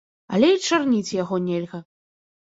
[0.37, 1.79] Але і чарніць яго нельга.